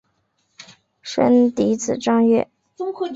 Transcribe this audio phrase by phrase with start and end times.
[1.03, 2.49] 生嫡子张锐。